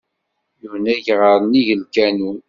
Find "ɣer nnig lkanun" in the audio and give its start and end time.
1.19-2.37